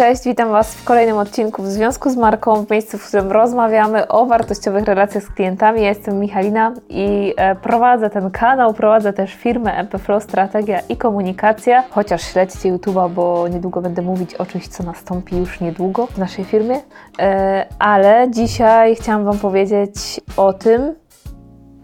Cześć, 0.00 0.24
witam 0.24 0.50
Was 0.50 0.74
w 0.74 0.84
kolejnym 0.84 1.16
odcinku 1.16 1.62
w 1.62 1.66
związku 1.66 2.10
z 2.10 2.16
marką, 2.16 2.64
w 2.64 2.70
miejscu, 2.70 2.98
w 2.98 3.08
którym 3.08 3.32
rozmawiamy 3.32 4.08
o 4.08 4.26
wartościowych 4.26 4.84
relacjach 4.84 5.24
z 5.24 5.30
klientami. 5.30 5.82
Ja 5.82 5.88
jestem 5.88 6.18
Michalina 6.18 6.74
i 6.88 7.34
e, 7.36 7.54
prowadzę 7.54 8.10
ten 8.10 8.30
kanał, 8.30 8.74
prowadzę 8.74 9.12
też 9.12 9.34
firmę 9.34 9.74
MP 9.74 9.98
Flow 9.98 10.22
Strategia 10.22 10.80
i 10.88 10.96
Komunikacja. 10.96 11.84
Chociaż 11.90 12.22
śledźcie 12.22 12.72
YouTube'a, 12.72 13.10
bo 13.10 13.48
niedługo 13.48 13.80
będę 13.80 14.02
mówić 14.02 14.34
o 14.34 14.46
czymś, 14.46 14.68
co 14.68 14.82
nastąpi 14.82 15.36
już 15.36 15.60
niedługo 15.60 16.06
w 16.06 16.18
naszej 16.18 16.44
firmie. 16.44 16.80
E, 17.18 17.66
ale 17.78 18.26
dzisiaj 18.30 18.96
chciałam 18.96 19.24
Wam 19.24 19.38
powiedzieć 19.38 20.20
o 20.36 20.52
tym, 20.52 20.94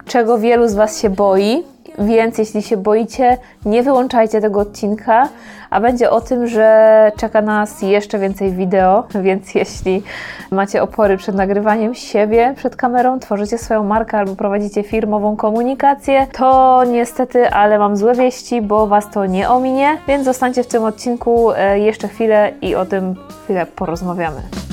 czego 0.05 0.37
wielu 0.37 0.67
z 0.67 0.73
Was 0.73 1.01
się 1.01 1.09
boi, 1.09 1.63
więc 1.97 2.37
jeśli 2.37 2.61
się 2.61 2.77
boicie, 2.77 3.37
nie 3.65 3.83
wyłączajcie 3.83 4.41
tego 4.41 4.59
odcinka, 4.59 5.29
a 5.69 5.81
będzie 5.81 6.09
o 6.09 6.21
tym, 6.21 6.47
że 6.47 7.11
czeka 7.17 7.41
nas 7.41 7.81
jeszcze 7.81 8.19
więcej 8.19 8.51
wideo, 8.51 9.03
więc 9.21 9.55
jeśli 9.55 10.03
macie 10.51 10.83
opory 10.83 11.17
przed 11.17 11.35
nagrywaniem 11.35 11.95
siebie 11.95 12.53
przed 12.57 12.75
kamerą, 12.75 13.19
tworzycie 13.19 13.57
swoją 13.57 13.83
markę 13.83 14.17
albo 14.17 14.35
prowadzicie 14.35 14.83
firmową 14.83 15.35
komunikację, 15.35 16.27
to 16.33 16.83
niestety, 16.83 17.49
ale 17.49 17.79
mam 17.79 17.97
złe 17.97 18.15
wieści, 18.15 18.61
bo 18.61 18.87
Was 18.87 19.11
to 19.11 19.25
nie 19.25 19.49
ominie, 19.49 19.97
więc 20.07 20.25
zostańcie 20.25 20.63
w 20.63 20.67
tym 20.67 20.83
odcinku 20.83 21.51
e, 21.51 21.79
jeszcze 21.79 22.07
chwilę 22.07 22.51
i 22.61 22.75
o 22.75 22.85
tym 22.85 23.15
chwilę 23.43 23.65
porozmawiamy. 23.65 24.66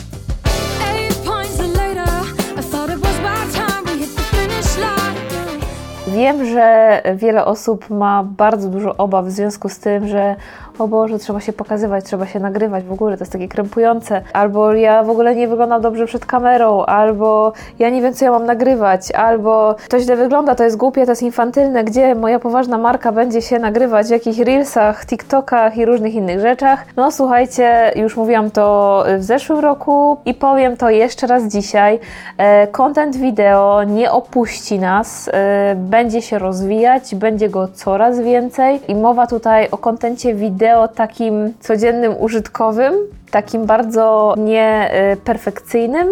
Wiem, 6.14 6.44
że 6.44 7.02
wiele 7.14 7.44
osób 7.44 7.90
ma 7.90 8.24
bardzo 8.24 8.68
dużo 8.68 8.96
obaw 8.96 9.26
w 9.26 9.30
związku 9.30 9.68
z 9.68 9.78
tym, 9.78 10.08
że 10.08 10.36
o 10.78 10.88
Boże, 10.88 11.18
trzeba 11.18 11.40
się 11.40 11.52
pokazywać, 11.52 12.04
trzeba 12.04 12.26
się 12.26 12.40
nagrywać, 12.40 12.84
w 12.84 12.92
ogóle 12.92 13.16
to 13.16 13.22
jest 13.22 13.32
takie 13.32 13.48
krępujące, 13.48 14.22
albo 14.32 14.72
ja 14.72 15.02
w 15.02 15.10
ogóle 15.10 15.36
nie 15.36 15.48
wyglądam 15.48 15.82
dobrze 15.82 16.06
przed 16.06 16.26
kamerą, 16.26 16.84
albo 16.84 17.52
ja 17.78 17.90
nie 17.90 18.02
wiem, 18.02 18.14
co 18.14 18.24
ja 18.24 18.30
mam 18.30 18.46
nagrywać, 18.46 19.12
albo 19.12 19.74
to 19.88 20.00
źle 20.00 20.16
wygląda, 20.16 20.54
to 20.54 20.64
jest 20.64 20.76
głupie, 20.76 21.04
to 21.04 21.12
jest 21.12 21.22
infantylne, 21.22 21.84
gdzie 21.84 22.14
moja 22.14 22.38
poważna 22.38 22.78
marka 22.78 23.12
będzie 23.12 23.42
się 23.42 23.58
nagrywać 23.58 24.06
w 24.06 24.10
jakichś 24.10 24.38
reelsach, 24.38 25.06
TikTokach 25.06 25.76
i 25.76 25.84
różnych 25.84 26.14
innych 26.14 26.40
rzeczach. 26.40 26.84
No 26.96 27.12
słuchajcie, 27.12 27.92
już 27.96 28.16
mówiłam 28.16 28.50
to 28.50 29.04
w 29.18 29.22
zeszłym 29.22 29.58
roku 29.58 30.16
i 30.24 30.34
powiem 30.34 30.76
to 30.76 30.90
jeszcze 30.90 31.26
raz 31.26 31.44
dzisiaj. 31.44 32.00
E, 32.38 32.66
content 32.66 33.16
wideo 33.16 33.84
nie 33.84 34.12
opuści 34.12 34.78
nas, 34.78 35.30
e, 35.32 35.74
będzie 35.76 36.22
się 36.22 36.38
rozwijać, 36.38 37.14
będzie 37.14 37.48
go 37.48 37.68
coraz 37.68 38.20
więcej 38.20 38.80
i 38.88 38.94
mowa 38.94 39.26
tutaj 39.26 39.68
o 39.70 39.78
kontencie 39.78 40.34
wideo 40.34 40.63
wideo 40.64 40.88
takim 40.88 41.54
codziennym 41.60 42.14
użytkowym, 42.20 42.94
takim 43.30 43.66
bardzo 43.66 44.34
nieperfekcyjnym, 44.38 46.08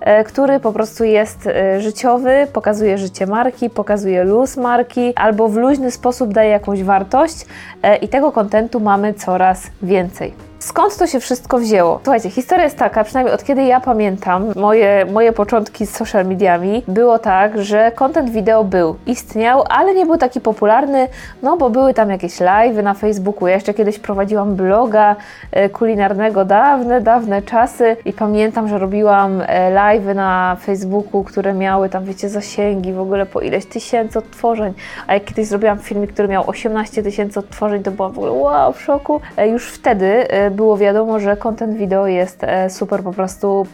e, 0.00 0.24
który 0.24 0.60
po 0.60 0.72
prostu 0.72 1.04
jest 1.04 1.46
e, 1.46 1.80
życiowy, 1.80 2.46
pokazuje 2.52 2.98
życie 2.98 3.26
marki, 3.26 3.70
pokazuje 3.70 4.24
luz 4.24 4.56
marki, 4.56 5.12
albo 5.14 5.48
w 5.48 5.56
luźny 5.56 5.90
sposób 5.90 6.32
daje 6.32 6.50
jakąś 6.50 6.82
wartość 6.82 7.46
e, 7.82 7.96
i 7.96 8.08
tego 8.08 8.32
kontentu 8.32 8.80
mamy 8.80 9.14
coraz 9.14 9.62
więcej. 9.82 10.51
Skąd 10.62 10.96
to 10.96 11.06
się 11.06 11.20
wszystko 11.20 11.58
wzięło? 11.58 12.00
Słuchajcie, 12.02 12.30
historia 12.30 12.64
jest 12.64 12.78
taka, 12.78 13.04
przynajmniej 13.04 13.34
od 13.34 13.44
kiedy 13.44 13.62
ja 13.62 13.80
pamiętam, 13.80 14.52
moje, 14.56 15.06
moje 15.12 15.32
początki 15.32 15.86
z 15.86 15.96
social 15.96 16.26
mediami, 16.26 16.82
było 16.88 17.18
tak, 17.18 17.62
że 17.62 17.92
content 17.92 18.30
wideo 18.30 18.64
był, 18.64 18.96
istniał, 19.06 19.64
ale 19.68 19.94
nie 19.94 20.06
był 20.06 20.16
taki 20.16 20.40
popularny, 20.40 21.08
no 21.42 21.56
bo 21.56 21.70
były 21.70 21.94
tam 21.94 22.10
jakieś 22.10 22.40
live 22.40 22.76
na 22.76 22.94
Facebooku. 22.94 23.48
Ja 23.48 23.54
jeszcze 23.54 23.74
kiedyś 23.74 23.98
prowadziłam 23.98 24.56
bloga 24.56 25.16
e, 25.52 25.68
kulinarnego, 25.68 26.44
dawne, 26.44 27.00
dawne 27.00 27.42
czasy 27.42 27.96
i 28.04 28.12
pamiętam, 28.12 28.68
że 28.68 28.78
robiłam 28.78 29.42
e, 29.46 29.70
live 29.70 30.14
na 30.14 30.56
Facebooku, 30.60 31.24
które 31.24 31.54
miały 31.54 31.88
tam, 31.88 32.04
wiecie, 32.04 32.28
zasięgi 32.28 32.92
w 32.92 33.00
ogóle 33.00 33.26
po 33.26 33.40
ileś 33.40 33.66
tysięcy 33.66 34.18
odtworzeń. 34.18 34.72
A 35.06 35.14
jak 35.14 35.24
kiedyś 35.24 35.46
zrobiłam 35.46 35.78
filmik, 35.78 36.12
który 36.12 36.28
miał 36.28 36.44
18 36.50 37.02
tysięcy 37.02 37.38
odtworzeń, 37.38 37.82
to 37.82 37.90
byłam 37.90 38.12
w 38.12 38.18
ogóle 38.18 38.32
wow, 38.32 38.72
w 38.72 38.82
szoku. 38.82 39.20
E, 39.36 39.48
już 39.48 39.68
wtedy 39.68 40.26
było 40.52 40.76
wiadomo, 40.76 41.20
że 41.20 41.36
content 41.36 41.76
wideo 41.76 42.06
jest 42.06 42.44
e, 42.44 42.70
super 42.70 43.02
po 43.02 43.12
prostu 43.12 43.66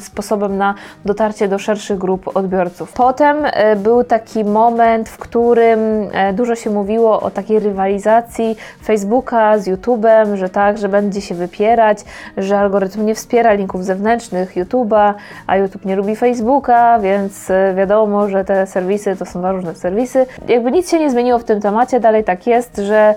sposobem 0.00 0.56
na 0.56 0.74
dotarcie 1.04 1.48
do 1.48 1.58
szerszych 1.58 1.98
grup 1.98 2.36
odbiorców. 2.36 2.92
Potem 2.92 3.36
e, 3.44 3.76
był 3.76 4.04
taki 4.04 4.44
moment, 4.44 5.08
w 5.08 5.18
którym 5.18 5.78
e, 6.12 6.32
dużo 6.32 6.54
się 6.54 6.70
mówiło 6.70 7.20
o 7.20 7.30
takiej 7.30 7.58
rywalizacji 7.58 8.56
Facebooka 8.84 9.58
z 9.58 9.68
YouTube'em, 9.68 10.36
że 10.36 10.48
tak, 10.48 10.78
że 10.78 10.88
będzie 10.88 11.20
się 11.20 11.34
wypierać, 11.34 11.98
że 12.36 12.58
algorytm 12.58 13.06
nie 13.06 13.14
wspiera 13.14 13.52
linków 13.52 13.84
zewnętrznych 13.84 14.56
YouTube'a, 14.56 15.14
a 15.46 15.56
YouTube 15.56 15.84
nie 15.84 15.96
lubi 15.96 16.16
Facebooka, 16.16 16.98
więc 16.98 17.50
e, 17.50 17.74
wiadomo, 17.74 18.28
że 18.28 18.44
te 18.44 18.66
serwisy 18.66 19.16
to 19.16 19.26
są 19.26 19.38
dwa 19.40 19.52
różne 19.52 19.74
serwisy. 19.74 20.26
Jakby 20.48 20.72
nic 20.72 20.90
się 20.90 20.98
nie 20.98 21.10
zmieniło 21.10 21.38
w 21.38 21.44
tym 21.44 21.60
temacie, 21.60 22.00
dalej 22.00 22.24
tak 22.24 22.46
jest, 22.46 22.76
że 22.76 23.14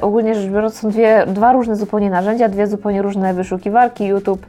ogólnie 0.00 0.34
rzecz 0.34 0.50
biorąc 0.50 0.74
są 0.74 0.88
dwie, 0.88 1.24
dwa 1.26 1.52
różne 1.52 1.76
zupełnie 1.76 2.10
narzędzia, 2.10 2.48
dwie 2.48 2.66
zupełnie 2.66 3.02
różne 3.02 3.34
wyszukiwarki. 3.34 4.06
YouTube 4.06 4.46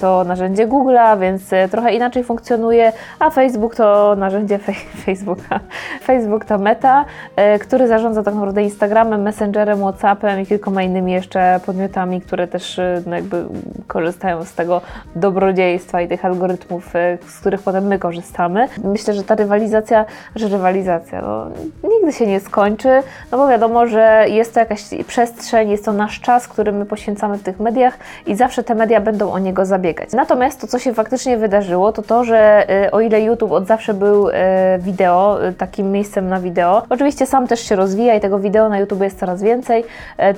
to 0.00 0.24
narzędzie 0.24 0.66
Google, 0.66 0.95
więc 1.20 1.52
e, 1.52 1.68
trochę 1.68 1.94
inaczej 1.94 2.24
funkcjonuje, 2.24 2.92
a 3.18 3.30
Facebook 3.30 3.74
to 3.74 4.14
narzędzie 4.16 4.58
Facebooka. 5.04 5.60
Facebook 6.02 6.44
to 6.44 6.58
Meta, 6.58 7.04
e, 7.36 7.58
który 7.58 7.88
zarządza 7.88 8.22
tak 8.22 8.34
naprawdę 8.34 8.62
Instagramem, 8.62 9.22
Messengerem, 9.22 9.78
Whatsappem 9.78 10.40
i 10.40 10.46
kilkoma 10.46 10.82
innymi 10.82 11.12
jeszcze 11.12 11.60
podmiotami, 11.66 12.20
które 12.20 12.48
też 12.48 12.78
e, 12.78 13.02
no 13.06 13.16
jakby 13.16 13.44
korzystają 13.86 14.44
z 14.44 14.54
tego 14.54 14.80
dobrodziejstwa 15.16 16.02
i 16.02 16.08
tych 16.08 16.24
algorytmów, 16.24 16.92
z 17.28 17.40
których 17.40 17.62
potem 17.62 17.86
my 17.86 17.98
korzystamy. 17.98 18.68
Myślę, 18.84 19.14
że 19.14 19.24
ta 19.24 19.34
rywalizacja, 19.34 20.04
że 20.36 20.48
rywalizacja 20.48 21.22
no, 21.22 21.46
nigdy 21.88 22.12
się 22.12 22.26
nie 22.26 22.40
skończy, 22.40 23.02
no 23.32 23.38
bo 23.38 23.48
wiadomo, 23.48 23.86
że 23.86 24.24
jest 24.28 24.54
to 24.54 24.60
jakaś 24.60 24.84
przestrzeń, 25.06 25.70
jest 25.70 25.84
to 25.84 25.92
nasz 25.92 26.20
czas, 26.20 26.48
który 26.48 26.72
my 26.72 26.86
poświęcamy 26.86 27.38
w 27.38 27.42
tych 27.42 27.60
mediach 27.60 27.98
i 28.26 28.34
zawsze 28.34 28.64
te 28.64 28.74
media 28.74 29.00
będą 29.00 29.32
o 29.32 29.38
niego 29.38 29.66
zabiegać. 29.66 30.12
Natomiast 30.12 30.60
to, 30.60 30.66
co 30.66 30.78
się 30.78 30.85
faktycznie 30.94 31.36
wydarzyło, 31.36 31.92
to 31.92 32.02
to, 32.02 32.24
że 32.24 32.66
y, 32.86 32.90
o 32.90 33.00
ile 33.00 33.20
YouTube 33.20 33.52
od 33.52 33.66
zawsze 33.66 33.94
był 33.94 34.28
y, 34.28 34.32
wideo, 34.78 35.46
y, 35.48 35.52
takim 35.52 35.92
miejscem 35.92 36.28
na 36.28 36.40
wideo, 36.40 36.82
oczywiście 36.88 37.26
sam 37.26 37.46
też 37.46 37.60
się 37.60 37.76
rozwija 37.76 38.14
i 38.14 38.20
tego 38.20 38.38
wideo 38.38 38.68
na 38.68 38.78
YouTube 38.78 39.02
jest 39.02 39.18
coraz 39.18 39.42
więcej, 39.42 39.84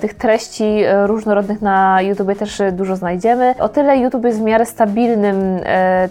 tych 0.01 0.15
treści 0.15 0.83
różnorodnych 1.07 1.63
na 1.63 2.03
YouTube 2.03 2.39
też 2.39 2.63
dużo 2.73 2.97
znajdziemy. 2.97 3.55
O 3.61 3.69
tyle 3.69 3.99
YouTube 3.99 4.25
jest 4.25 4.39
w 4.39 4.43
miarę 4.43 4.67
stabilnym, 4.67 5.61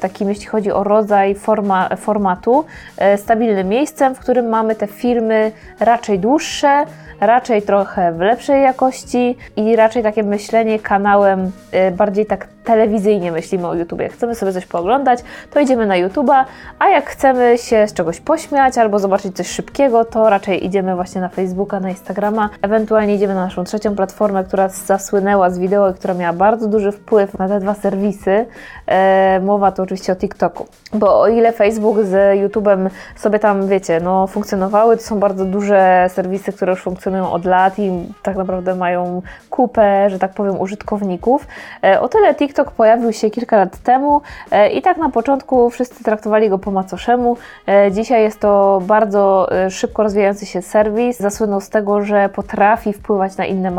takim 0.01 0.29
jeśli 0.29 0.45
chodzi 0.45 0.71
o 0.71 0.83
rodzaj 0.83 1.35
forma, 1.35 1.89
formatu, 1.97 2.65
stabilnym 3.17 3.67
miejscem, 3.67 4.15
w 4.15 4.19
którym 4.19 4.49
mamy 4.49 4.75
te 4.75 4.87
filmy 4.87 5.51
raczej 5.79 6.19
dłuższe, 6.19 6.85
raczej 7.21 7.61
trochę 7.61 8.11
w 8.11 8.19
lepszej 8.19 8.61
jakości 8.61 9.37
i 9.55 9.75
raczej 9.75 10.03
takie 10.03 10.23
myślenie 10.23 10.79
kanałem 10.79 11.51
bardziej 11.97 12.25
tak 12.25 12.47
telewizyjnie 12.67 13.31
myślimy 13.31 13.67
o 13.67 13.73
YouTube. 13.73 14.01
Jak 14.01 14.13
chcemy 14.13 14.35
sobie 14.35 14.53
coś 14.53 14.65
pooglądać, 14.65 15.19
to 15.51 15.59
idziemy 15.59 15.85
na 15.85 15.95
YouTube'a, 15.95 16.45
a 16.79 16.89
jak 16.89 17.09
chcemy 17.09 17.57
się 17.57 17.87
z 17.87 17.93
czegoś 17.93 18.19
pośmiać 18.19 18.77
albo 18.77 18.99
zobaczyć 18.99 19.35
coś 19.35 19.47
szybkiego, 19.47 20.05
to 20.05 20.29
raczej 20.29 20.65
idziemy 20.65 20.95
właśnie 20.95 21.21
na 21.21 21.29
Facebooka, 21.29 21.79
na 21.79 21.89
Instagrama, 21.89 22.49
ewentualnie 22.61 23.15
idziemy 23.15 23.35
na 23.35 23.43
naszą 23.43 23.63
trzecią 23.63 23.95
platformę, 23.95 24.43
która 24.43 24.69
zasłynęła 24.69 25.49
z 25.49 25.59
wideo 25.59 25.89
i 25.89 25.93
która 25.93 26.13
miała 26.13 26.33
bardzo 26.33 26.67
duży 26.67 26.91
wpływ 26.91 27.39
na 27.39 27.47
te 27.47 27.59
dwa 27.59 27.73
serwisy. 27.73 28.45
E, 28.87 29.39
mowa 29.39 29.71
to 29.71 29.83
oczywiście 29.83 30.13
o 30.13 30.15
TikToku. 30.15 30.65
Bo 30.93 31.19
o 31.21 31.27
ile 31.27 31.51
Facebook 31.51 31.97
z 32.03 32.39
YouTube'em 32.39 32.89
sobie 33.15 33.39
tam, 33.39 33.67
wiecie, 33.67 33.99
no 34.03 34.27
funkcjonowały, 34.27 34.97
to 34.97 35.03
są 35.03 35.19
bardzo 35.19 35.45
duże 35.45 36.07
serwisy, 36.09 36.53
które 36.53 36.71
już 36.71 36.81
funkcjonują 36.81 37.31
od 37.31 37.45
lat 37.45 37.79
i 37.79 37.91
tak 38.23 38.35
naprawdę 38.35 38.75
mają 38.75 39.21
kupę, 39.49 40.09
że 40.09 40.19
tak 40.19 40.33
powiem, 40.33 40.59
użytkowników. 40.59 41.47
E, 41.83 42.01
o 42.01 42.09
tyle 42.09 42.35
TikTok 42.35 42.56
TikTok 42.57 42.71
pojawił 42.71 43.13
się 43.13 43.29
kilka 43.29 43.57
lat 43.57 43.77
temu 43.77 44.21
e, 44.51 44.69
i 44.69 44.81
tak 44.81 44.97
na 44.97 45.09
początku 45.09 45.69
wszyscy 45.69 46.03
traktowali 46.03 46.49
go 46.49 46.57
po 46.57 46.71
macoszemu. 46.71 47.37
E, 47.67 47.91
dzisiaj 47.91 48.23
jest 48.23 48.39
to 48.39 48.81
bardzo 48.87 49.51
e, 49.51 49.71
szybko 49.71 50.03
rozwijający 50.03 50.45
się 50.45 50.61
serwis. 50.61 51.19
Zasłynął 51.19 51.61
z 51.61 51.69
tego, 51.69 52.01
że 52.01 52.29
potrafi 52.29 52.93
wpływać 52.93 53.37
na 53.37 53.45
inne, 53.45 53.71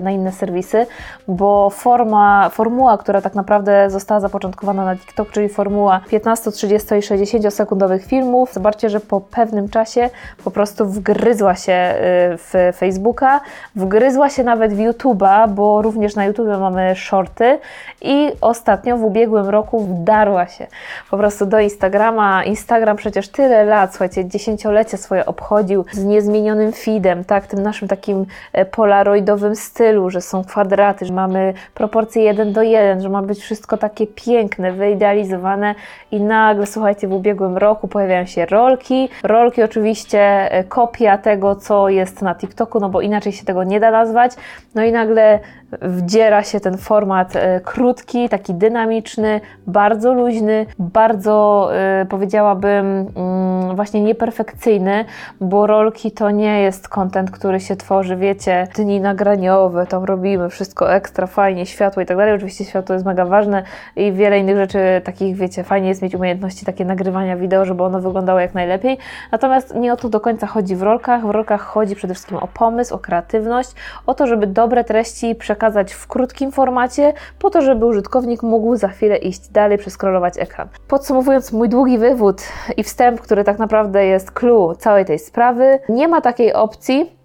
na 0.00 0.10
inne 0.10 0.32
serwisy, 0.32 0.86
bo 1.28 1.70
forma, 1.70 2.50
formuła, 2.50 2.98
która 2.98 3.20
tak 3.20 3.34
naprawdę 3.34 3.90
została 3.90 4.20
zapoczątkowana 4.20 4.84
na 4.84 4.96
TikTok, 4.96 5.30
czyli 5.30 5.48
formuła 5.48 6.00
15, 6.10 6.50
30 6.50 6.94
i 6.94 7.02
60 7.02 7.54
sekundowych 7.54 8.06
filmów, 8.06 8.52
zobaczcie, 8.52 8.90
że 8.90 9.00
po 9.00 9.20
pewnym 9.20 9.68
czasie 9.68 10.10
po 10.44 10.50
prostu 10.50 10.86
wgryzła 10.86 11.54
się 11.54 11.94
w 12.38 12.72
Facebooka, 12.76 13.40
wgryzła 13.76 14.30
się 14.30 14.44
nawet 14.44 14.74
w 14.74 14.78
YouTube'a, 14.78 15.48
bo 15.48 15.82
również 15.82 16.14
na 16.14 16.24
YouTube 16.24 16.48
mamy 16.60 16.96
shorty 16.96 17.58
i 18.02 18.15
i 18.16 18.32
ostatnio 18.40 18.96
w 18.96 19.04
ubiegłym 19.04 19.48
roku 19.48 19.80
wdarła 19.80 20.46
się 20.46 20.66
po 21.10 21.16
prostu 21.16 21.46
do 21.46 21.60
Instagrama. 21.60 22.44
Instagram 22.44 22.96
przecież 22.96 23.28
tyle 23.28 23.64
lat, 23.64 23.90
słuchajcie, 23.90 24.24
dziesięciolecie 24.24 24.96
swoje 24.96 25.26
obchodził 25.26 25.84
z 25.92 26.04
niezmienionym 26.04 26.72
feedem, 26.72 27.24
tak, 27.24 27.46
tym 27.46 27.62
naszym 27.62 27.88
takim 27.88 28.26
e, 28.52 28.64
polaroidowym 28.64 29.56
stylu, 29.56 30.10
że 30.10 30.20
są 30.20 30.44
kwadraty, 30.44 31.06
że 31.06 31.12
mamy 31.12 31.54
proporcje 31.74 32.22
1 32.22 32.52
do 32.52 32.62
1, 32.62 33.00
że 33.00 33.08
ma 33.08 33.22
być 33.22 33.38
wszystko 33.38 33.76
takie 33.76 34.06
piękne, 34.06 34.72
wyidealizowane 34.72 35.74
i 36.10 36.20
nagle, 36.20 36.66
słuchajcie, 36.66 37.08
w 37.08 37.12
ubiegłym 37.12 37.56
roku 37.56 37.88
pojawiają 37.88 38.26
się 38.26 38.46
rolki. 38.46 39.08
Rolki 39.22 39.62
oczywiście 39.62 40.52
e, 40.52 40.64
kopia 40.64 41.18
tego, 41.18 41.56
co 41.56 41.88
jest 41.88 42.22
na 42.22 42.34
TikToku, 42.34 42.80
no 42.80 42.88
bo 42.88 43.00
inaczej 43.00 43.32
się 43.32 43.44
tego 43.44 43.64
nie 43.64 43.80
da 43.80 43.90
nazwać. 43.90 44.32
No 44.74 44.84
i 44.84 44.92
nagle 44.92 45.40
wdziera 45.82 46.42
się 46.42 46.60
ten 46.60 46.78
format 46.78 47.36
e, 47.36 47.60
krótki, 47.96 48.28
taki 48.28 48.54
dynamiczny, 48.54 49.40
bardzo 49.66 50.14
luźny, 50.14 50.66
bardzo 50.78 51.68
e, 51.72 52.06
powiedziałabym 52.08 53.06
mm, 53.16 53.76
właśnie 53.76 54.02
nieperfekcyjny, 54.02 55.04
bo 55.40 55.66
rolki 55.66 56.12
to 56.12 56.30
nie 56.30 56.60
jest 56.60 56.88
kontent, 56.88 57.30
który 57.30 57.60
się 57.60 57.76
tworzy, 57.76 58.16
wiecie, 58.16 58.68
dni 58.74 59.00
nagraniowe, 59.00 59.86
tam 59.86 60.04
robimy 60.04 60.48
wszystko 60.48 60.94
ekstra, 60.94 61.26
fajnie, 61.26 61.66
światło 61.66 62.02
i 62.02 62.06
tak 62.06 62.16
dalej. 62.16 62.34
Oczywiście 62.34 62.64
światło 62.64 62.92
jest 62.92 63.06
mega 63.06 63.24
ważne 63.24 63.62
i 63.96 64.12
wiele 64.12 64.38
innych 64.38 64.56
rzeczy 64.56 64.78
takich, 65.04 65.36
wiecie, 65.36 65.64
fajnie 65.64 65.88
jest 65.88 66.02
mieć 66.02 66.14
umiejętności 66.14 66.66
takie 66.66 66.84
nagrywania 66.84 67.36
wideo, 67.36 67.64
żeby 67.64 67.82
ono 67.82 68.00
wyglądało 68.00 68.40
jak 68.40 68.54
najlepiej. 68.54 68.98
Natomiast 69.32 69.74
nie 69.74 69.92
o 69.92 69.96
to 69.96 70.08
do 70.08 70.20
końca 70.20 70.46
chodzi 70.46 70.76
w 70.76 70.82
rolkach. 70.82 71.26
W 71.26 71.30
rolkach 71.30 71.60
chodzi 71.60 71.96
przede 71.96 72.14
wszystkim 72.14 72.36
o 72.36 72.46
pomysł, 72.46 72.94
o 72.94 72.98
kreatywność, 72.98 73.70
o 74.06 74.14
to, 74.14 74.26
żeby 74.26 74.46
dobre 74.46 74.84
treści 74.84 75.34
przekazać 75.34 75.92
w 75.92 76.06
krótkim 76.06 76.52
formacie, 76.52 77.12
po 77.38 77.50
to, 77.50 77.62
żeby 77.62 77.85
użytkownik 77.86 78.42
mógł 78.42 78.76
za 78.76 78.88
chwilę 78.88 79.16
iść 79.16 79.48
dalej, 79.48 79.78
przeskrolować 79.78 80.34
ekran. 80.38 80.68
Podsumowując 80.88 81.52
mój 81.52 81.68
długi 81.68 81.98
wywód 81.98 82.42
i 82.76 82.82
wstęp, 82.82 83.20
który 83.20 83.44
tak 83.44 83.58
naprawdę 83.58 84.06
jest 84.06 84.30
clue 84.30 84.74
całej 84.78 85.04
tej 85.04 85.18
sprawy, 85.18 85.78
nie 85.88 86.08
ma 86.08 86.20
takiej 86.20 86.52
opcji, 86.52 87.16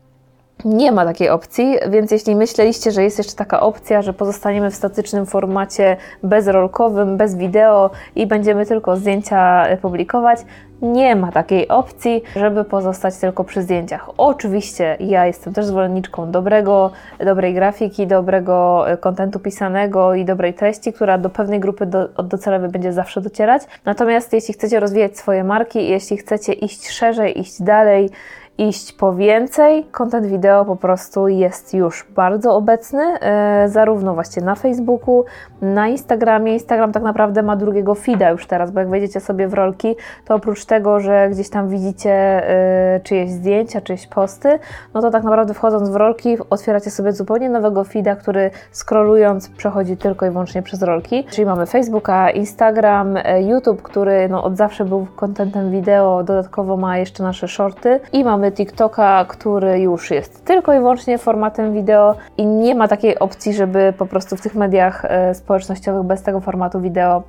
nie 0.65 0.91
ma 0.91 1.05
takiej 1.05 1.29
opcji, 1.29 1.75
więc 1.89 2.11
jeśli 2.11 2.35
myśleliście, 2.35 2.91
że 2.91 3.03
jest 3.03 3.17
jeszcze 3.17 3.35
taka 3.35 3.59
opcja, 3.59 4.01
że 4.01 4.13
pozostaniemy 4.13 4.71
w 4.71 4.75
statycznym 4.75 5.25
formacie 5.25 5.97
bezrolkowym, 6.23 7.17
bez 7.17 7.35
wideo 7.35 7.89
i 8.15 8.27
będziemy 8.27 8.65
tylko 8.65 8.95
zdjęcia 8.95 9.65
publikować, 9.81 10.39
nie 10.81 11.15
ma 11.15 11.31
takiej 11.31 11.67
opcji, 11.67 12.23
żeby 12.35 12.63
pozostać 12.63 13.17
tylko 13.17 13.43
przy 13.43 13.61
zdjęciach. 13.61 14.09
Oczywiście 14.17 14.97
ja 14.99 15.25
jestem 15.25 15.53
też 15.53 15.65
zwolenniczką 15.65 16.31
dobrego, 16.31 16.91
dobrej 17.19 17.53
grafiki, 17.53 18.07
dobrego 18.07 18.85
e, 18.89 18.97
kontentu 18.97 19.39
pisanego 19.39 20.13
i 20.13 20.25
dobrej 20.25 20.53
treści, 20.53 20.93
która 20.93 21.17
do 21.17 21.29
pewnej 21.29 21.59
grupy 21.59 21.85
do, 21.85 22.07
docelowej 22.07 22.69
będzie 22.69 22.93
zawsze 22.93 23.21
docierać. 23.21 23.61
Natomiast 23.85 24.33
jeśli 24.33 24.53
chcecie 24.53 24.79
rozwijać 24.79 25.17
swoje 25.17 25.43
marki, 25.43 25.89
jeśli 25.89 26.17
chcecie 26.17 26.53
iść 26.53 26.89
szerzej, 26.89 27.39
iść 27.39 27.61
dalej, 27.61 28.09
iść 28.57 28.94
po 28.94 29.13
więcej. 29.13 29.86
Content 29.92 30.25
wideo 30.25 30.65
po 30.65 30.75
prostu 30.75 31.27
jest 31.27 31.74
już 31.74 32.07
bardzo 32.15 32.56
obecny, 32.56 33.03
e, 33.03 33.69
zarówno 33.69 34.13
właśnie 34.13 34.42
na 34.42 34.56
Facebooku, 34.56 35.25
na 35.62 35.88
Instagramie. 35.88 36.53
Instagram 36.53 36.92
tak 36.92 37.03
naprawdę 37.03 37.44
ma 37.44 37.56
drugiego 37.56 37.95
feeda 37.95 38.30
już 38.30 38.48
teraz, 38.48 38.71
bo 38.71 38.80
jak 38.80 38.89
wejdziecie 38.89 39.19
sobie 39.19 39.48
w 39.48 39.53
rolki, 39.53 39.95
to 40.25 40.36
oprócz 40.36 40.65
tego, 40.65 41.00
że 41.00 41.30
gdzieś 41.30 41.50
tam 41.50 41.69
widzicie 41.69 42.12
e, 42.12 43.00
czyjeś 43.03 43.30
zdjęcia, 43.30 43.81
czyjeś 43.81 44.07
posty, 44.07 44.59
no 44.94 45.01
to 45.01 45.12
tak 45.12 45.24
naprawdę 45.24 45.53
wchodząc 45.53 45.89
w 45.89 45.95
rolki, 45.95 46.38
otwieracie 46.50 46.92
sobie 46.92 47.12
zupełnie 47.12 47.50
nowego 47.50 47.83
feeda, 47.83 48.15
który 48.15 48.51
scrollując 48.71 49.50
przechodzi 49.50 49.98
tylko 49.98 50.25
i 50.25 50.30
wyłącznie 50.30 50.62
przez 50.62 50.81
rolki. 50.81 51.25
Czyli 51.30 51.45
mamy 51.45 51.65
Facebooka, 51.65 52.30
Instagram, 52.30 53.18
e, 53.18 53.44
YouTube, 53.44 53.81
który 53.81 54.30
no, 54.30 54.44
od 54.44 54.57
zawsze 54.57 54.86
był 54.86 55.07
kontentem 55.15 55.71
wideo, 55.71 56.24
dodatkowo 56.24 56.77
ma 56.77 56.98
jeszcze 56.98 57.24
nasze 57.24 57.48
shorty 57.48 58.00
i 58.13 58.24
mamy 58.24 58.40
TikToka, 58.51 59.25
który 59.25 59.79
już 59.79 60.11
jest 60.11 60.45
tylko 60.45 60.73
i 60.73 60.77
wyłącznie 60.77 61.17
formatem 61.17 61.73
wideo 61.73 62.15
i 62.38 62.45
nie 62.45 62.75
ma 62.75 62.88
takiej 62.88 63.19
opcji, 63.19 63.53
żeby 63.53 63.93
po 63.97 64.05
prostu 64.05 64.38
w 64.38 64.41
tych 64.41 64.55
mediach 64.55 65.05
e, 65.05 65.35
społecznościowych 65.35 66.03
bez 66.03 66.23
tego 66.23 66.39
formatu 66.39 66.81
wideo 66.81 67.23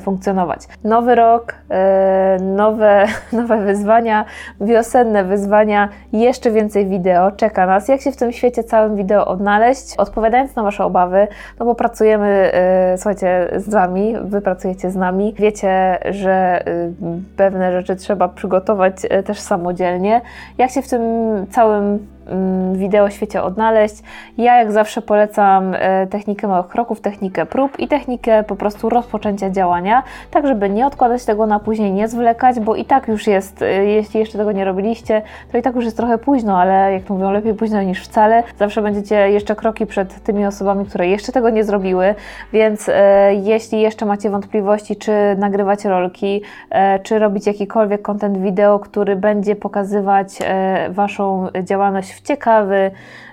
funkcjonować. 0.00 0.60
Nowy 0.84 1.14
rok, 1.14 1.54
e, 1.70 2.38
nowe, 2.42 3.06
nowe 3.32 3.64
wyzwania, 3.64 4.24
wiosenne 4.60 5.24
wyzwania, 5.24 5.88
jeszcze 6.12 6.50
więcej 6.50 6.86
wideo 6.86 7.32
czeka 7.32 7.66
nas. 7.66 7.88
Jak 7.88 8.00
się 8.00 8.12
w 8.12 8.16
tym 8.16 8.32
świecie 8.32 8.64
całym 8.64 8.96
wideo 8.96 9.26
odnaleźć? 9.26 9.96
Odpowiadając 9.96 10.56
na 10.56 10.62
Wasze 10.62 10.84
obawy, 10.84 11.28
no 11.58 11.66
bo 11.66 11.74
pracujemy, 11.74 12.50
e, 12.54 12.98
słuchajcie, 12.98 13.50
z 13.56 13.68
Wami, 13.68 14.14
Wy 14.22 14.40
pracujecie 14.40 14.90
z 14.90 14.96
nami, 14.96 15.34
wiecie, 15.38 15.98
że 16.10 16.64
pewne 17.36 17.72
rzeczy 17.72 17.96
trzeba 17.96 18.28
przygotować 18.28 18.94
też 19.24 19.40
samodzielnie. 19.40 20.20
Jak 20.58 20.70
się 20.70 20.82
w 20.82 20.88
tym 20.88 21.02
całym 21.50 22.06
wideo 22.72 23.10
świecie 23.10 23.42
odnaleźć. 23.42 23.94
Ja 24.38 24.58
jak 24.58 24.72
zawsze 24.72 25.02
polecam 25.02 25.74
e, 25.74 26.06
technikę 26.06 26.48
małych 26.48 26.68
kroków, 26.68 27.00
technikę 27.00 27.46
prób 27.46 27.78
i 27.78 27.88
technikę 27.88 28.42
po 28.42 28.56
prostu 28.56 28.88
rozpoczęcia 28.88 29.50
działania, 29.50 30.02
tak 30.30 30.46
żeby 30.46 30.70
nie 30.70 30.86
odkładać 30.86 31.24
tego 31.24 31.46
na 31.46 31.60
później, 31.60 31.92
nie 31.92 32.08
zwlekać, 32.08 32.60
bo 32.60 32.76
i 32.76 32.84
tak 32.84 33.08
już 33.08 33.26
jest, 33.26 33.62
e, 33.62 33.84
jeśli 33.84 34.20
jeszcze 34.20 34.38
tego 34.38 34.52
nie 34.52 34.64
robiliście, 34.64 35.22
to 35.52 35.58
i 35.58 35.62
tak 35.62 35.74
już 35.74 35.84
jest 35.84 35.96
trochę 35.96 36.18
późno, 36.18 36.58
ale 36.58 36.92
jak 36.92 37.02
to 37.02 37.14
mówią, 37.14 37.30
lepiej 37.30 37.54
późno 37.54 37.82
niż 37.82 38.04
wcale. 38.04 38.42
Zawsze 38.58 38.82
będziecie 38.82 39.30
jeszcze 39.30 39.56
kroki 39.56 39.86
przed 39.86 40.22
tymi 40.22 40.46
osobami, 40.46 40.86
które 40.86 41.08
jeszcze 41.08 41.32
tego 41.32 41.50
nie 41.50 41.64
zrobiły, 41.64 42.14
więc 42.52 42.88
e, 42.88 43.34
jeśli 43.34 43.80
jeszcze 43.80 44.06
macie 44.06 44.30
wątpliwości, 44.30 44.96
czy 44.96 45.12
nagrywać 45.38 45.84
rolki, 45.84 46.42
e, 46.70 46.98
czy 46.98 47.18
robić 47.18 47.46
jakikolwiek 47.46 48.02
content 48.02 48.38
wideo, 48.38 48.78
który 48.78 49.16
będzie 49.16 49.56
pokazywać 49.56 50.28
e, 50.40 50.90
Waszą 50.90 51.48
działalność 51.64 52.12
ciekawy, 52.20 52.90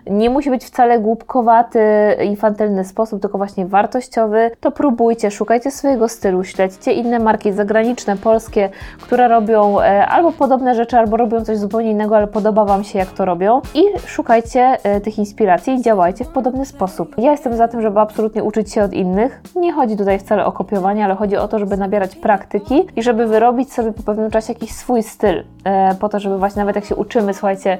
nie 0.10 0.30
musi 0.30 0.50
być 0.50 0.66
wcale 0.66 1.00
głupkowaty, 1.00 1.80
infantylny 2.24 2.86
sposób, 2.86 3.22
tylko 3.22 3.38
właśnie 3.38 3.66
wartościowy, 3.66 4.52
to 4.60 4.72
próbujcie, 4.72 5.32
szukajcie 5.32 5.72
swojego 5.72 6.10
stylu, 6.10 6.44
śledźcie 6.44 6.92
inne 6.92 7.20
marki 7.20 7.52
zagraniczne, 7.52 8.18
polskie, 8.18 8.70
które 9.02 9.28
robią 9.28 9.82
e, 9.82 10.08
albo 10.08 10.32
podobne 10.32 10.76
rzeczy, 10.76 10.98
albo 10.98 11.18
robią 11.18 11.46
coś 11.46 11.58
zupełnie 11.58 11.92
innego, 11.92 12.18
ale 12.18 12.28
podoba 12.28 12.66
Wam 12.66 12.84
się, 12.84 13.00
jak 13.00 13.08
to 13.08 13.26
robią 13.26 13.62
i 13.74 13.84
szukajcie 14.06 14.78
e, 14.84 15.02
tych 15.02 15.18
inspiracji 15.18 15.74
i 15.74 15.82
działajcie 15.82 16.26
w 16.26 16.30
podobny 16.30 16.66
sposób. 16.66 17.16
Ja 17.18 17.32
jestem 17.32 17.56
za 17.56 17.68
tym, 17.68 17.82
żeby 17.82 18.00
absolutnie 18.00 18.44
uczyć 18.44 18.74
się 18.74 18.84
od 18.84 18.94
innych. 18.94 19.42
Nie 19.56 19.74
chodzi 19.74 19.98
tutaj 19.98 20.20
wcale 20.20 20.46
o 20.46 20.52
kopiowanie, 20.52 21.06
ale 21.06 21.16
chodzi 21.16 21.38
o 21.38 21.48
to, 21.48 21.60
żeby 21.60 21.78
nabierać 21.78 22.16
praktyki 22.16 22.88
i 22.96 23.04
żeby 23.04 23.28
wyrobić 23.28 23.74
sobie 23.74 23.92
po 23.92 24.04
pewnym 24.04 24.32
czasie 24.32 24.54
jakiś 24.54 24.72
swój 24.72 25.04
styl, 25.04 25.44
e, 25.64 25.96
po 25.96 26.10
to, 26.10 26.20
żeby 26.20 26.38
właśnie 26.38 26.60
nawet 26.60 26.76
jak 26.76 26.86
się 26.86 26.96
uczymy, 26.96 27.34
słuchajcie, 27.34 27.78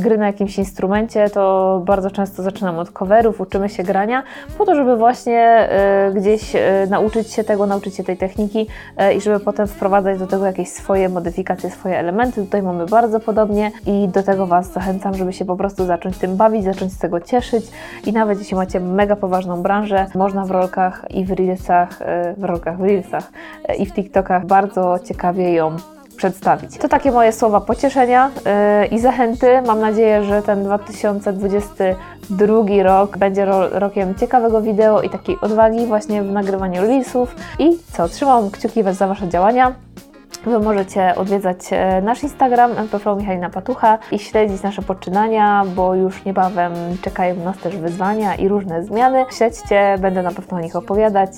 gry 0.00 0.18
na 0.18 0.23
jakimś 0.26 0.58
instrumencie, 0.58 1.30
to 1.30 1.82
bardzo 1.84 2.10
często 2.10 2.42
zaczynamy 2.42 2.80
od 2.80 2.90
coverów, 2.90 3.40
uczymy 3.40 3.68
się 3.68 3.82
grania, 3.82 4.22
po 4.58 4.64
to, 4.64 4.74
żeby 4.74 4.96
właśnie 4.96 5.68
y, 6.10 6.14
gdzieś 6.14 6.54
y, 6.54 6.60
nauczyć 6.90 7.32
się 7.32 7.44
tego, 7.44 7.66
nauczyć 7.66 7.96
się 7.96 8.04
tej 8.04 8.16
techniki 8.16 8.66
y, 9.10 9.14
i 9.14 9.20
żeby 9.20 9.40
potem 9.40 9.66
wprowadzać 9.66 10.18
do 10.18 10.26
tego 10.26 10.46
jakieś 10.46 10.68
swoje 10.68 11.08
modyfikacje, 11.08 11.70
swoje 11.70 11.98
elementy. 11.98 12.44
Tutaj 12.44 12.62
mamy 12.62 12.86
bardzo 12.86 13.20
podobnie 13.20 13.72
i 13.86 14.08
do 14.08 14.22
tego 14.22 14.46
Was 14.46 14.72
zachęcam, 14.72 15.14
żeby 15.14 15.32
się 15.32 15.44
po 15.44 15.56
prostu 15.56 15.86
zacząć 15.86 16.18
tym 16.18 16.36
bawić, 16.36 16.64
zacząć 16.64 16.92
z 16.92 16.98
tego 16.98 17.20
cieszyć 17.20 17.66
i 18.06 18.12
nawet 18.12 18.38
jeśli 18.38 18.56
macie 18.56 18.80
mega 18.80 19.16
poważną 19.16 19.62
branżę, 19.62 20.06
można 20.14 20.44
w 20.44 20.50
rolkach 20.50 21.04
i 21.10 21.24
w 21.24 21.30
reelsach, 21.30 21.98
w 22.36 22.44
rolkach, 22.44 22.78
w 22.78 22.82
reelsach 22.82 23.32
i 23.78 23.86
w 23.86 23.92
TikTokach 23.92 24.46
bardzo 24.46 24.98
ciekawie 24.98 25.52
ją 25.52 25.76
przedstawić. 26.16 26.78
To 26.78 26.88
takie 26.88 27.12
moje 27.12 27.32
słowa 27.32 27.60
pocieszenia 27.60 28.30
yy, 28.80 28.86
i 28.86 28.98
zachęty. 28.98 29.62
Mam 29.66 29.80
nadzieję, 29.80 30.24
że 30.24 30.42
ten 30.42 30.64
2022 30.64 32.82
rok 32.82 33.18
będzie 33.18 33.44
ro 33.44 33.68
rokiem 33.68 34.14
ciekawego 34.14 34.62
wideo 34.62 35.02
i 35.02 35.10
takiej 35.10 35.36
odwagi 35.40 35.86
właśnie 35.86 36.22
w 36.22 36.32
nagrywaniu 36.32 36.82
reelsów. 36.82 37.36
I 37.58 37.78
co, 37.92 38.08
trzymam 38.08 38.50
kciuki 38.50 38.82
za 38.92 39.06
Wasze 39.06 39.28
działania. 39.28 39.74
Wy 40.46 40.58
możecie 40.58 41.14
odwiedzać 41.14 41.58
e, 41.70 42.02
nasz 42.02 42.22
Instagram 42.22 42.70
mpflow 42.84 43.18
Michalina 43.18 43.50
Patucha 43.50 43.98
i 44.12 44.18
śledzić 44.18 44.62
nasze 44.62 44.82
poczynania, 44.82 45.64
bo 45.76 45.94
już 45.94 46.24
niebawem 46.24 46.72
czekają 47.02 47.34
nas 47.34 47.58
też 47.58 47.76
wyzwania 47.76 48.34
i 48.34 48.48
różne 48.48 48.84
zmiany. 48.84 49.24
Śledźcie, 49.30 49.96
będę 49.98 50.22
na 50.22 50.32
pewno 50.32 50.56
o 50.56 50.60
nich 50.60 50.76
opowiadać 50.76 51.30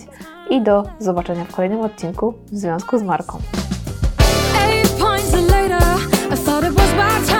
i 0.50 0.62
do 0.62 0.84
zobaczenia 0.98 1.44
w 1.44 1.54
kolejnym 1.54 1.80
odcinku 1.80 2.34
w 2.52 2.56
związku 2.56 2.98
z 2.98 3.02
marką. 3.02 3.38
I 6.36 6.38
thought 6.38 6.64
it 6.64 6.74
was 6.74 6.94
my 6.94 7.24
time. 7.24 7.35